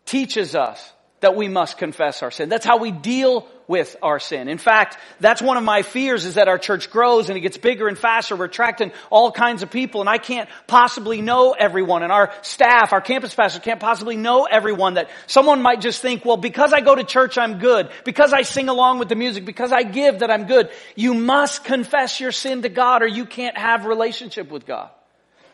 [0.06, 2.49] teaches us that we must confess our sin.
[2.49, 4.49] That's how we deal with our sin.
[4.49, 7.55] In fact, that's one of my fears is that our church grows and it gets
[7.57, 8.36] bigger and faster.
[8.36, 12.91] We're attracting all kinds of people and I can't possibly know everyone and our staff,
[12.91, 16.81] our campus pastor can't possibly know everyone that someone might just think, well, because I
[16.81, 17.89] go to church, I'm good.
[18.03, 20.69] Because I sing along with the music, because I give that I'm good.
[20.97, 24.89] You must confess your sin to God or you can't have relationship with God.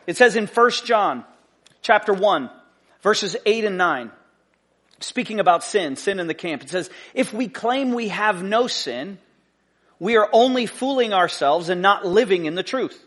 [0.08, 1.24] It says in 1 John
[1.80, 2.50] chapter 1
[3.04, 4.10] verses 8 and 9,
[5.02, 6.62] speaking about sin, sin in the camp.
[6.62, 9.18] It says, if we claim we have no sin,
[9.98, 13.02] we are only fooling ourselves and not living in the truth.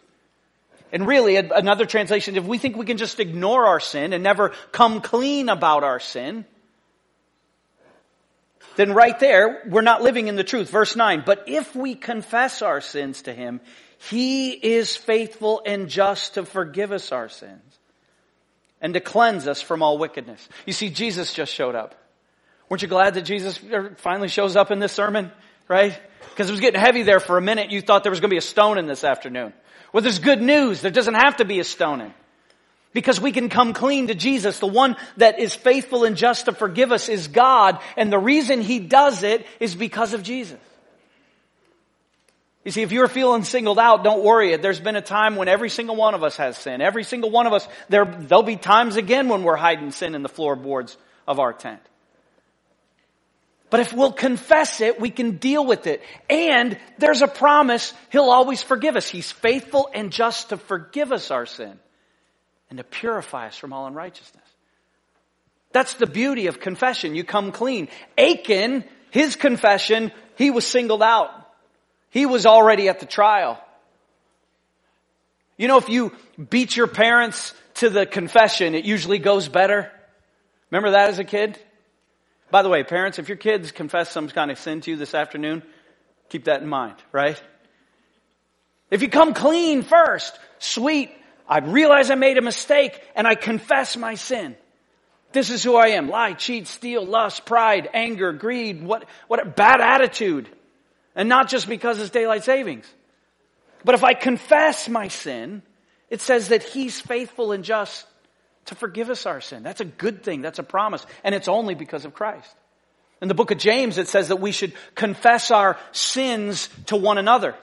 [0.92, 4.50] And really, another translation, if we think we can just ignore our sin and never
[4.72, 6.46] come clean about our sin,
[8.76, 10.70] then right there, we're not living in the truth.
[10.70, 13.60] Verse 9, but if we confess our sins to Him,
[14.10, 17.80] He is faithful and just to forgive us our sins
[18.84, 20.48] and to cleanse us from all wickedness.
[20.68, 21.96] You see, Jesus just showed up.
[22.70, 23.58] Weren't you glad that Jesus
[23.98, 25.32] finally shows up in this sermon?
[25.70, 25.98] Right?
[26.30, 27.72] Because it was getting heavy there for a minute.
[27.72, 29.54] You thought there was going to be a stoning this afternoon.
[29.94, 30.82] Well, there's good news.
[30.82, 32.14] There doesn't have to be a stoning.
[32.92, 34.60] Because we can come clean to Jesus.
[34.60, 37.80] The one that is faithful and just to forgive us is God.
[37.96, 40.60] And the reason he does it is because of Jesus.
[42.64, 44.56] You see, if you're feeling singled out, don't worry.
[44.56, 46.80] There's been a time when every single one of us has sin.
[46.82, 50.24] Every single one of us, there, there'll be times again when we're hiding sin in
[50.24, 50.98] the floorboards
[51.28, 51.82] of our tent.
[53.70, 56.02] But if we'll confess it, we can deal with it.
[56.30, 59.10] And there's a promise He'll always forgive us.
[59.10, 61.78] He's faithful and just to forgive us our sin
[62.70, 64.42] and to purify us from all unrighteousness.
[65.72, 67.16] That's the beauty of confession.
[67.16, 67.88] You come clean.
[68.16, 71.32] Achan, his confession, he was singled out.
[72.14, 73.60] He was already at the trial.
[75.58, 76.12] You know, if you
[76.52, 79.92] beat your parents to the confession, it usually goes better.
[80.70, 81.58] Remember that as a kid?
[82.52, 85.16] By the way, parents, if your kids confess some kind of sin to you this
[85.16, 85.64] afternoon,
[86.30, 87.42] keep that in mind, right?
[88.92, 91.10] If you come clean first, sweet,
[91.50, 94.56] I realize I made a mistake and I confess my sin.
[95.32, 96.10] This is who I am.
[96.10, 100.48] Lie, cheat, steal, lust, pride, anger, greed, what, what a bad attitude.
[101.16, 102.92] And not just because it's daylight savings.
[103.86, 105.62] But if I confess my sin,
[106.10, 108.08] it says that He's faithful and just
[108.66, 109.62] to forgive us our sin.
[109.62, 110.42] That's a good thing.
[110.42, 111.06] That's a promise.
[111.24, 112.50] And it's only because of Christ.
[113.22, 117.18] In the book of James, it says that we should confess our sins to one
[117.18, 117.56] another.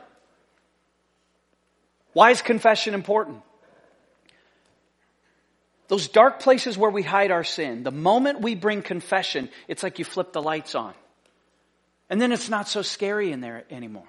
[2.13, 3.43] Why is confession important?
[5.89, 9.99] Those dark places where we hide our sin, the moment we bring confession, it's like
[9.99, 10.95] you flip the lights on.
[12.11, 14.09] And then it's not so scary in there anymore.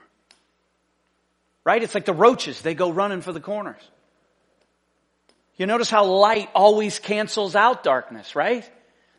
[1.64, 1.82] Right?
[1.84, 3.82] It's like the roaches, they go running for the corners.
[5.56, 8.68] You notice how light always cancels out darkness, right?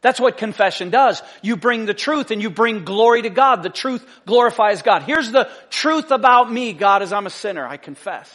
[0.01, 1.23] That's what confession does.
[1.42, 3.62] You bring the truth and you bring glory to God.
[3.62, 5.03] The truth glorifies God.
[5.05, 7.64] Here's the truth about me, God, is I'm a sinner.
[7.64, 8.29] I confess.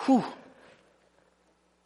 [0.00, 0.24] Whew.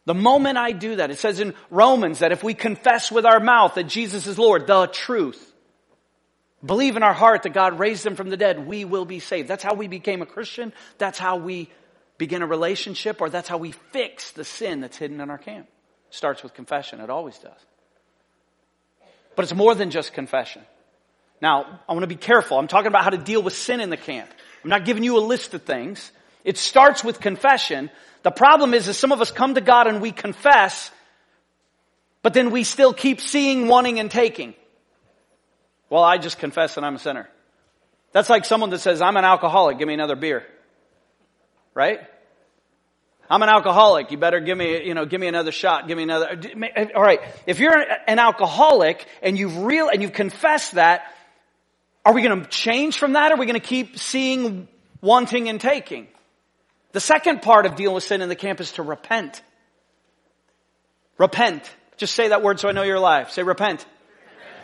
[0.05, 3.39] The moment I do that, it says in Romans that if we confess with our
[3.39, 5.43] mouth that Jesus is Lord, the truth
[6.65, 9.47] believe in our heart that God raised them from the dead, we will be saved.
[9.47, 10.73] That's how we became a Christian.
[10.97, 11.69] That's how we
[12.17, 15.67] begin a relationship, or that's how we fix the sin that's hidden in our camp.
[16.09, 17.59] starts with confession, it always does.
[19.35, 20.63] But it's more than just confession.
[21.41, 22.57] Now, I want to be careful.
[22.57, 24.27] I'm talking about how to deal with sin in the camp.
[24.63, 26.11] I'm not giving you a list of things.
[26.43, 27.91] It starts with confession.
[28.23, 30.89] The problem is, is some of us come to God and we confess,
[32.23, 34.55] but then we still keep seeing, wanting, and taking.
[35.89, 37.29] Well, I just confess that I'm a sinner.
[38.11, 40.45] That's like someone that says, I'm an alcoholic, give me another beer.
[41.73, 41.99] Right?
[43.29, 44.11] I'm an alcoholic.
[44.11, 45.87] You better give me, you know, give me another shot.
[45.87, 46.39] Give me another.
[46.75, 47.19] Eh, all right.
[47.45, 51.03] If you're an alcoholic and you've real and you've confessed that,
[52.05, 53.31] are we going to change from that?
[53.31, 54.69] Or are we going to keep seeing,
[55.01, 56.07] wanting, and taking?
[56.93, 59.41] The second part of dealing with sin in the camp is to repent.
[61.17, 61.69] Repent.
[61.97, 63.29] Just say that word so I know you're alive.
[63.31, 63.85] Say repent.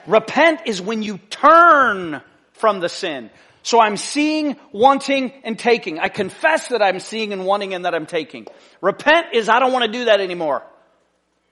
[0.07, 2.21] Repent is when you turn
[2.53, 3.29] from the sin.
[3.63, 5.99] So I'm seeing, wanting, and taking.
[5.99, 8.47] I confess that I'm seeing and wanting and that I'm taking.
[8.81, 10.63] Repent is I don't want to do that anymore.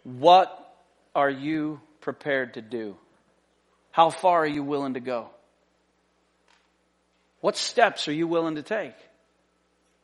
[0.03, 0.57] What
[1.15, 2.97] are you prepared to do?
[3.91, 5.29] How far are you willing to go?
[7.39, 8.95] What steps are you willing to take?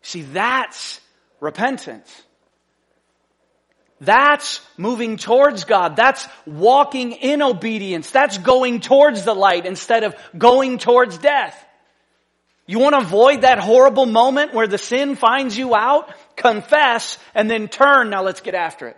[0.01, 1.01] See, that's
[1.39, 2.23] repentance.
[3.99, 5.95] That's moving towards God.
[5.95, 8.11] That's walking in obedience.
[8.11, 11.63] That's going towards the light instead of going towards death.
[12.67, 16.13] You want to avoid that horrible moment where the sin finds you out?
[16.35, 18.09] Confess and then turn.
[18.09, 18.97] Now let's get after it.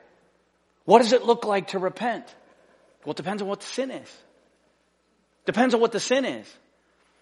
[0.85, 2.25] What does it look like to repent?
[3.05, 4.17] Well, it depends on what the sin is.
[5.45, 6.51] Depends on what the sin is.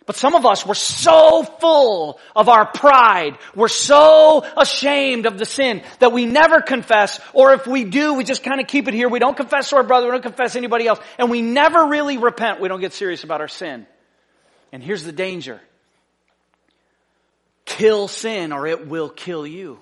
[0.07, 3.37] But some of us, we're so full of our pride.
[3.53, 8.23] We're so ashamed of the sin that we never confess, or if we do, we
[8.23, 9.09] just kind of keep it here.
[9.09, 10.05] We don't confess to our brother.
[10.05, 10.99] We don't confess to anybody else.
[11.19, 12.61] And we never really repent.
[12.61, 13.85] We don't get serious about our sin.
[14.71, 15.59] And here's the danger.
[17.65, 19.77] Kill sin or it will kill you.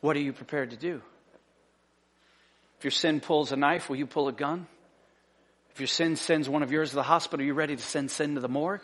[0.00, 1.02] What are you prepared to do?
[2.78, 4.68] If your sin pulls a knife, will you pull a gun?
[5.74, 8.08] If your sin sends one of yours to the hospital, are you ready to send
[8.08, 8.82] sin to the morgue?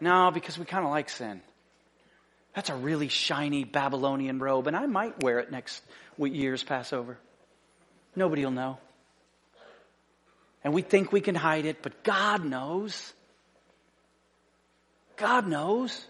[0.00, 1.40] No, because we kind of like sin.
[2.56, 5.80] That's a really shiny Babylonian robe, and I might wear it next
[6.18, 7.18] year's Passover.
[8.16, 8.78] Nobody will know.
[10.64, 13.12] And we think we can hide it, but God knows.
[15.16, 16.04] God knows.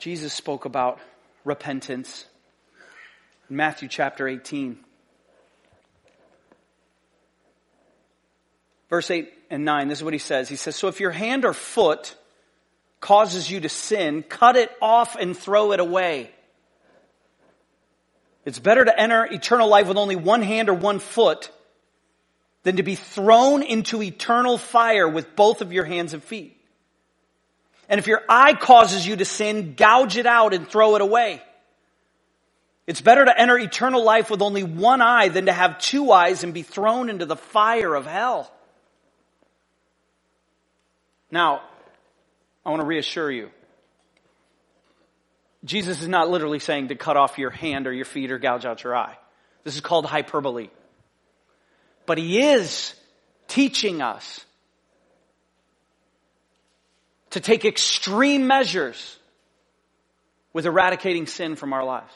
[0.00, 0.98] Jesus spoke about
[1.44, 2.26] repentance
[3.48, 4.84] in Matthew chapter 18.
[8.88, 10.48] verse 8 and 9, this is what he says.
[10.48, 12.14] He says, So if your hand or foot
[13.00, 16.30] causes you to sin, cut it off and throw it away.
[18.44, 21.50] It's better to enter eternal life with only one hand or one foot
[22.62, 26.56] than to be thrown into eternal fire with both of your hands and feet.
[27.90, 31.42] And if your eye causes you to sin, gouge it out and throw it away.
[32.86, 36.42] It's better to enter eternal life with only one eye than to have two eyes
[36.42, 38.50] and be thrown into the fire of hell.
[41.30, 41.62] Now,
[42.64, 43.50] I want to reassure you.
[45.64, 48.64] Jesus is not literally saying to cut off your hand or your feet or gouge
[48.64, 49.18] out your eye.
[49.64, 50.68] This is called hyperbole.
[52.06, 52.94] But he is
[53.48, 54.44] teaching us
[57.30, 59.18] to take extreme measures
[60.52, 62.12] with eradicating sin from our lives.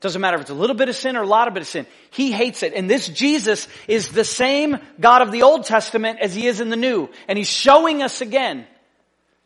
[0.00, 1.66] Doesn't matter if it's a little bit of sin or a lot of bit of
[1.66, 1.84] sin.
[2.10, 2.72] He hates it.
[2.72, 6.68] And this Jesus is the same God of the Old Testament as he is in
[6.70, 7.08] the New.
[7.26, 8.66] And he's showing us again.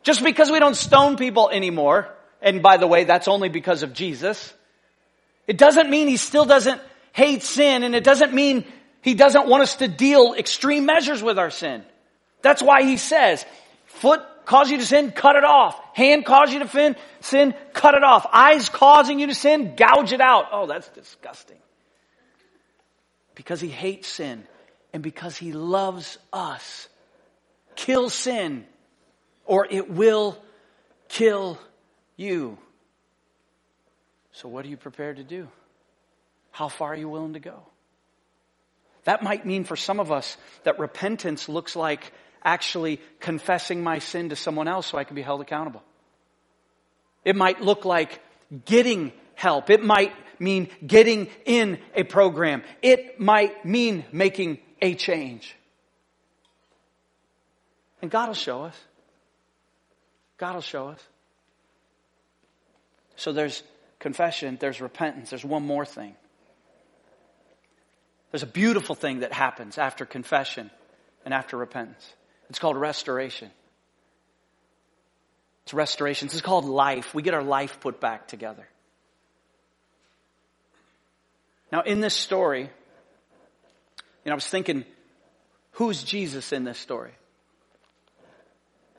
[0.02, 2.08] Just because we don't stone people anymore,
[2.42, 4.52] and by the way, that's only because of Jesus,
[5.46, 6.80] it doesn't mean he still doesn't
[7.12, 8.64] hate sin, and it doesn't mean
[9.00, 11.84] he doesn't want us to deal extreme measures with our sin.
[12.42, 13.46] That's why he says,
[13.86, 15.81] foot cause you to sin, cut it off.
[15.94, 18.26] Hand cause you to sin, sin, cut it off.
[18.33, 20.46] Eyes causing you to sin, gouge it out.
[20.52, 21.57] Oh, that's disgusting.
[23.35, 24.44] Because he hates sin
[24.92, 26.88] and because he loves us.
[27.76, 28.66] Kill sin
[29.44, 30.37] or it will
[31.09, 31.59] kill
[32.16, 32.59] you.
[34.33, 35.48] So what are you prepared to do?
[36.50, 37.61] How far are you willing to go?
[39.05, 42.12] That might mean for some of us that repentance looks like
[42.44, 45.83] actually confessing my sin to someone else so I can be held accountable.
[47.24, 48.20] It might look like
[48.64, 49.70] getting help.
[49.70, 52.62] It might mean getting in a program.
[52.83, 55.55] It might mean making a change.
[58.00, 58.76] And God will show us.
[60.38, 61.00] God will show us.
[63.14, 63.62] So there's
[64.00, 66.16] confession, there's repentance, there's one more thing.
[68.33, 70.70] There's a beautiful thing that happens after confession
[71.24, 72.12] and after repentance.
[72.52, 73.50] It's called restoration.
[75.62, 76.28] It's restoration.
[76.28, 77.14] This is called life.
[77.14, 78.68] We get our life put back together.
[81.72, 82.68] Now, in this story, you
[84.26, 84.84] know, I was thinking,
[85.72, 87.12] who's Jesus in this story?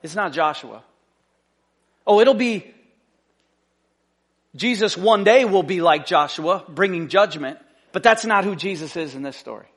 [0.02, 0.82] It's not Joshua.
[2.08, 2.74] Oh, it'll be
[4.56, 7.60] Jesus one day will be like Joshua, bringing judgment,
[7.92, 9.68] but that's not who Jesus is in this story.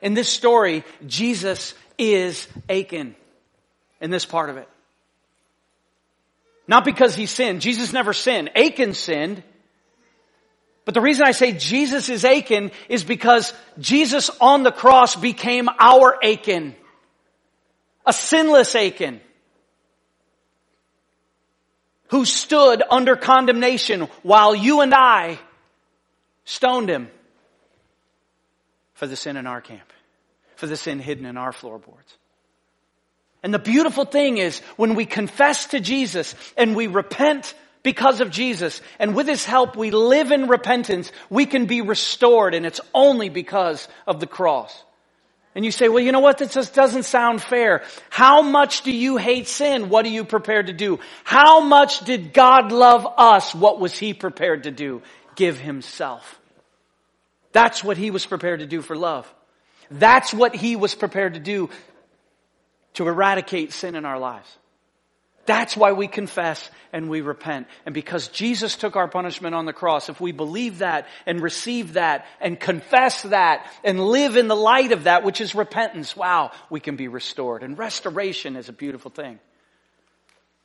[0.00, 3.14] In this story, Jesus is Achan
[4.00, 4.68] in this part of it.
[6.68, 7.60] Not because he sinned.
[7.60, 8.50] Jesus never sinned.
[8.56, 9.42] Achan sinned.
[10.84, 15.68] But the reason I say Jesus is Achan is because Jesus on the cross became
[15.78, 16.74] our Achan.
[18.06, 19.20] A sinless Achan.
[22.08, 25.38] Who stood under condemnation while you and I
[26.44, 27.10] stoned him
[28.94, 29.92] for the sin in our camp
[30.58, 32.12] for the sin hidden in our floorboards.
[33.44, 38.30] And the beautiful thing is when we confess to Jesus and we repent because of
[38.32, 42.80] Jesus and with his help we live in repentance, we can be restored and it's
[42.92, 44.82] only because of the cross.
[45.54, 46.38] And you say, well, you know what?
[46.38, 47.84] This just doesn't sound fair.
[48.10, 49.90] How much do you hate sin?
[49.90, 50.98] What are you prepared to do?
[51.22, 53.54] How much did God love us?
[53.54, 55.02] What was he prepared to do?
[55.36, 56.40] Give himself.
[57.52, 59.32] That's what he was prepared to do for love.
[59.90, 61.70] That's what he was prepared to do
[62.94, 64.48] to eradicate sin in our lives.
[65.46, 67.68] That's why we confess and we repent.
[67.86, 71.94] And because Jesus took our punishment on the cross, if we believe that and receive
[71.94, 76.50] that and confess that and live in the light of that, which is repentance, wow,
[76.68, 77.62] we can be restored.
[77.62, 79.38] And restoration is a beautiful thing.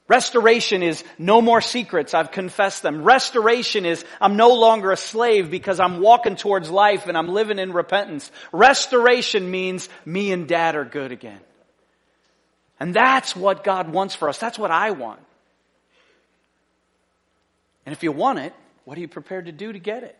[0.08, 2.14] Restoration is no more secrets.
[2.14, 3.04] I've confessed them.
[3.04, 7.58] Restoration is I'm no longer a slave because I'm walking towards life and I'm living
[7.58, 8.30] in repentance.
[8.52, 11.40] Restoration means me and dad are good again.
[12.82, 14.38] And that's what God wants for us.
[14.40, 15.22] That's what I want.
[17.86, 20.18] And if you want it, what are you prepared to do to get it?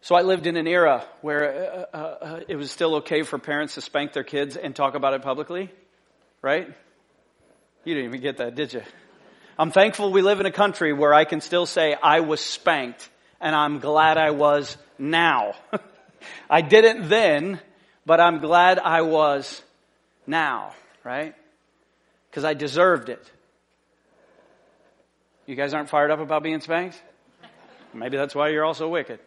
[0.00, 3.38] So I lived in an era where uh, uh, uh it was still okay for
[3.38, 5.70] parents to spank their kids and talk about it publicly,
[6.40, 6.72] right?
[7.86, 8.82] You didn't even get that, did you?
[9.56, 13.08] I'm thankful we live in a country where I can still say I was spanked
[13.40, 15.54] and I'm glad I was now.
[16.50, 17.60] I didn't then,
[18.04, 19.62] but I'm glad I was
[20.26, 20.72] now,
[21.04, 21.36] right?
[22.28, 23.24] Because I deserved it.
[25.46, 27.00] You guys aren't fired up about being spanked?
[27.94, 29.20] Maybe that's why you're also wicked.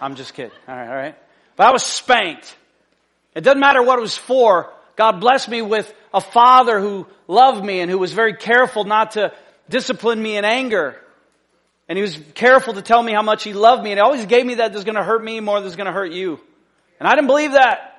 [0.00, 0.52] I'm just kidding.
[0.68, 1.16] All right, all right.
[1.56, 2.54] But I was spanked.
[3.34, 4.70] It doesn't matter what it was for.
[4.98, 9.12] God blessed me with a father who loved me and who was very careful not
[9.12, 9.32] to
[9.70, 11.00] discipline me in anger.
[11.88, 13.90] And he was careful to tell me how much he loved me.
[13.92, 15.86] And he always gave me that that's going to hurt me more than it's going
[15.86, 16.40] to hurt you.
[16.98, 17.94] And I didn't believe that.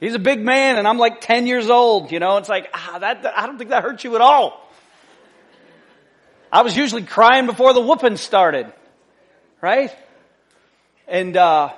[0.00, 2.36] He's a big man and I'm like 10 years old, you know.
[2.38, 4.58] It's like, ah, that, that I don't think that hurt you at all.
[6.50, 8.72] I was usually crying before the whooping started.
[9.60, 9.94] Right?
[11.06, 11.68] And, uh,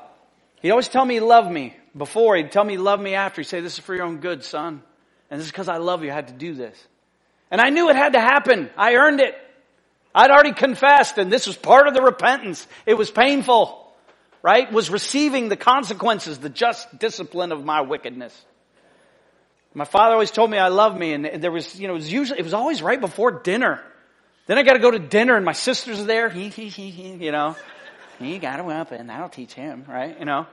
[0.63, 3.43] he'd always tell me he loved me before, he'd tell me he me after.
[3.43, 4.83] He'd say, This is for your own good, son.
[5.31, 6.11] And this is because I love you.
[6.11, 6.77] I had to do this.
[7.51, 8.71] And I knew it had to happen.
[8.77, 9.35] I earned it.
[10.15, 12.67] I'd already confessed, and this was part of the repentance.
[12.87, 13.93] It was painful,
[14.43, 14.71] right?
[14.73, 18.45] Was receiving the consequences, the just discipline of my wickedness.
[19.77, 22.13] My father always told me I love me, and there was, you know, it was
[22.13, 23.83] usually, it was always right before dinner.
[24.47, 26.29] Then I got to go to dinner, and my sister's there.
[26.29, 27.57] He, he, he, he, you know,
[28.21, 30.19] he got him up, and that'll teach him, right?
[30.19, 30.47] You know.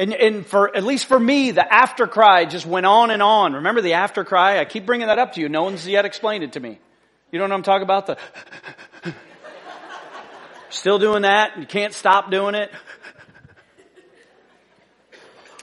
[0.00, 3.52] And, and for, at least for me, the after cry just went on and on.
[3.52, 4.58] Remember the after cry?
[4.58, 5.50] I keep bringing that up to you.
[5.50, 6.78] No one's yet explained it to me.
[7.30, 8.06] You know what I'm talking about?
[8.06, 8.16] The,
[10.70, 12.72] still doing that and you can't stop doing it.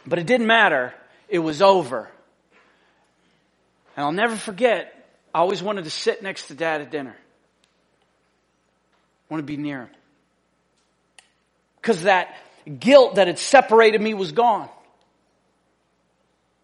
[0.06, 0.94] but it didn't matter.
[1.28, 2.08] It was over.
[3.96, 4.94] And I'll never forget,
[5.34, 7.18] I always wanted to sit next to dad at dinner.
[7.18, 9.90] I want to be near him.
[11.82, 12.36] Cause that
[12.68, 14.70] guilt that had separated me was gone.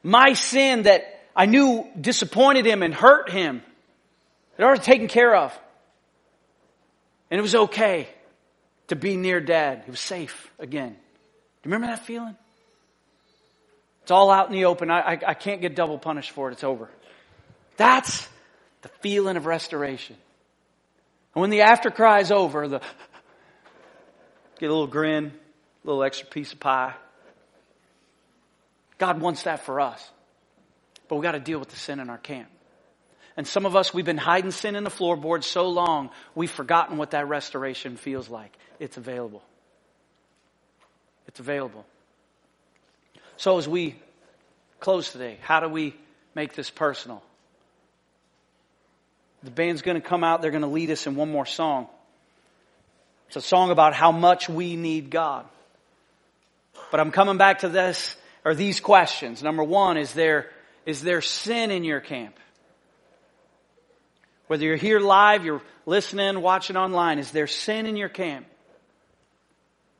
[0.03, 1.03] My sin that
[1.35, 3.61] I knew disappointed him and hurt him,
[4.57, 5.57] it already taken care of.
[7.31, 8.07] And it was okay
[8.89, 9.83] to be near dad.
[9.85, 10.89] He was safe again.
[10.89, 12.35] Do you remember that feeling?
[14.03, 14.91] It's all out in the open.
[14.91, 16.53] I, I, I can't get double punished for it.
[16.53, 16.89] It's over.
[17.77, 18.27] That's
[18.81, 20.17] the feeling of restoration.
[21.33, 22.81] And when the after cry is over, the
[24.59, 25.31] get a little grin,
[25.83, 26.93] little extra piece of pie.
[28.97, 30.09] God wants that for us.
[31.07, 32.47] But we got to deal with the sin in our camp.
[33.35, 36.97] And some of us, we've been hiding sin in the floorboard so long, we've forgotten
[36.97, 38.55] what that restoration feels like.
[38.79, 39.43] It's available.
[41.27, 41.85] It's available.
[43.37, 43.95] So as we
[44.79, 45.95] close today, how do we
[46.35, 47.23] make this personal?
[49.41, 50.41] The band's going to come out.
[50.41, 51.87] They're going to lead us in one more song.
[53.27, 55.45] It's a song about how much we need God.
[56.93, 58.15] But I'm coming back to this
[58.45, 59.41] or these questions.
[59.41, 60.51] Number one, is there,
[60.85, 62.35] is there sin in your camp?
[64.45, 68.45] Whether you're here live, you're listening, watching online, is there sin in your camp?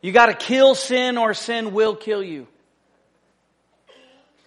[0.02, 2.46] You gotta kill sin or sin will kill you.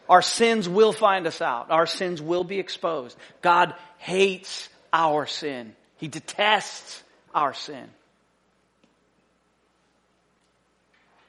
[0.09, 1.73] Our sins will find us out.
[1.73, 3.19] Our sins will be exposed.
[3.43, 5.75] God hates our sin.
[5.97, 7.03] He detests
[7.35, 7.91] our sin.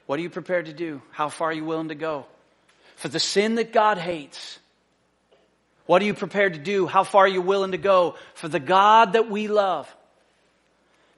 [0.08, 1.02] What are you prepared to do?
[1.10, 2.24] How far are you willing to go?
[2.96, 4.58] For the sin that God hates,
[5.84, 6.86] what are you prepared to do?
[6.86, 9.86] How far are you willing to go for the God that we love?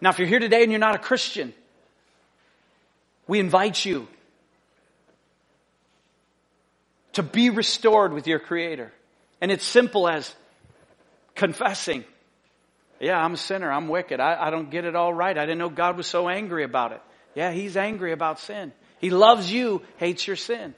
[0.01, 1.55] Now, if you're here today and you're not a Christian,
[3.29, 4.09] we invite you
[7.13, 8.93] to be restored with your Creator.
[9.41, 10.35] And it's simple as
[11.37, 12.05] confessing.
[12.99, 13.71] Yeah, I'm a sinner.
[13.71, 14.19] I'm wicked.
[14.19, 15.39] I, I, don't get it all right.
[15.39, 17.01] I didn't know God was so angry about it.
[17.37, 18.73] Yeah, He's angry about sin.
[19.01, 20.75] He loves you, hates your sin.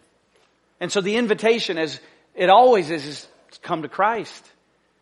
[0.80, 1.98] And so the invitation, as
[2.36, 4.44] it always is, is to come to Christ,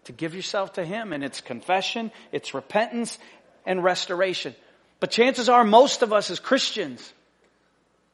[0.04, 1.12] to give yourself to Him.
[1.12, 3.18] And it's confession, it's repentance,
[3.66, 4.54] and restoration.
[5.00, 7.12] But chances are, most of us as Christians,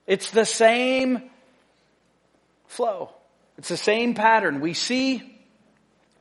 [0.09, 1.23] it's the same
[2.67, 3.11] flow.
[3.59, 4.61] It's the same pattern.
[4.61, 5.39] We see,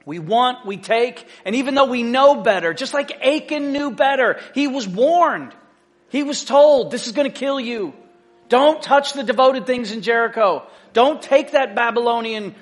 [0.05, 4.39] we want, we take, and even though we know better, just like Achan knew better,
[4.53, 5.53] he was warned.
[6.09, 7.93] He was told, this is going to kill you.
[8.49, 10.67] Don't touch the devoted things in Jericho.
[10.93, 12.55] Don't take that Babylonian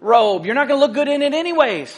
[0.00, 0.44] robe.
[0.44, 1.96] You're not going to look good in it anyways.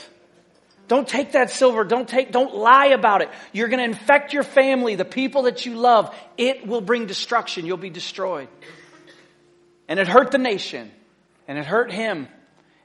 [0.87, 1.83] Don't take that silver.
[1.85, 3.31] Don't take, don't lie about it.
[3.53, 6.15] You're going to infect your family, the people that you love.
[6.37, 7.67] It will bring destruction.
[7.67, 8.49] You'll be destroyed.
[9.89, 10.91] And it hurt the nation
[11.49, 12.29] and it hurt him.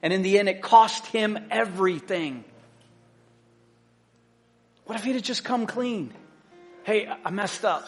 [0.02, 2.46] And in the end, it cost him everything.
[4.86, 6.14] What if he'd have just come clean?
[6.84, 7.88] Hey, I messed up.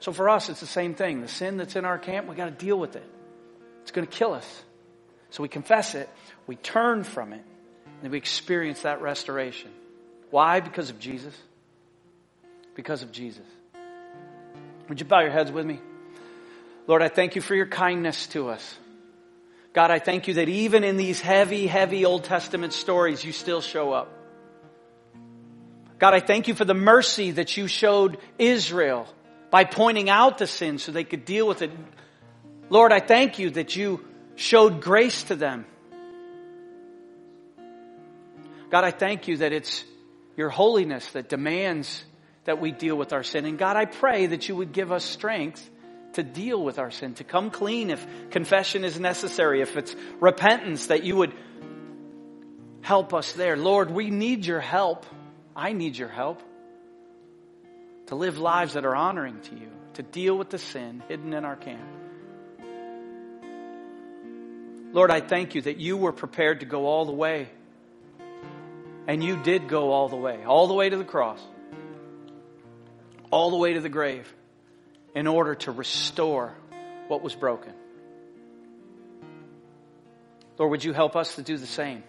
[0.00, 1.20] So for us, it's the same thing.
[1.22, 3.02] The sin that's in our camp, we got to deal with it.
[3.82, 4.46] It's going to kill us.
[5.30, 6.08] So we confess it,
[6.46, 7.42] we turn from it,
[8.02, 9.70] and we experience that restoration.
[10.30, 10.60] Why?
[10.60, 11.34] Because of Jesus.
[12.74, 13.44] Because of Jesus.
[14.88, 15.80] Would you bow your heads with me?
[16.86, 18.78] Lord, I thank you for your kindness to us.
[19.74, 23.60] God, I thank you that even in these heavy, heavy Old Testament stories, you still
[23.60, 24.10] show up.
[25.98, 29.06] God, I thank you for the mercy that you showed Israel
[29.50, 31.70] by pointing out the sin so they could deal with it.
[32.70, 34.04] Lord, I thank you that you
[34.36, 35.64] showed grace to them.
[38.70, 39.82] God, I thank you that it's
[40.36, 42.04] your holiness that demands
[42.44, 43.46] that we deal with our sin.
[43.46, 45.68] And God, I pray that you would give us strength
[46.14, 50.88] to deal with our sin, to come clean if confession is necessary, if it's repentance,
[50.88, 51.32] that you would
[52.82, 53.56] help us there.
[53.56, 55.06] Lord, we need your help.
[55.56, 56.42] I need your help
[58.08, 61.44] to live lives that are honoring to you, to deal with the sin hidden in
[61.44, 61.84] our camp.
[64.92, 67.50] Lord, I thank you that you were prepared to go all the way.
[69.06, 71.40] And you did go all the way, all the way to the cross,
[73.30, 74.30] all the way to the grave,
[75.14, 76.54] in order to restore
[77.08, 77.72] what was broken.
[80.58, 82.02] Lord, would you help us to do the same?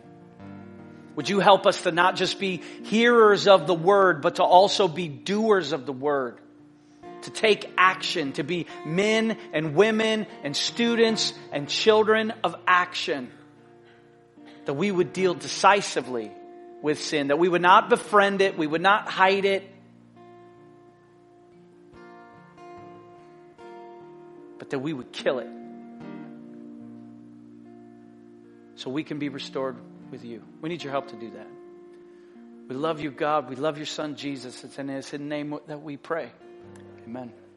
[1.15, 4.87] Would you help us to not just be hearers of the word, but to also
[4.87, 6.39] be doers of the word?
[7.23, 13.29] To take action, to be men and women and students and children of action.
[14.65, 16.31] That we would deal decisively
[16.81, 19.63] with sin, that we would not befriend it, we would not hide it.
[24.59, 25.47] But that we would kill it
[28.75, 29.75] so we can be restored
[30.11, 30.41] with you.
[30.61, 31.47] We need your help to do that.
[32.69, 33.49] We love you, God.
[33.49, 34.63] We love your son, Jesus.
[34.63, 36.31] It's in his name that we pray.
[37.05, 37.48] Amen.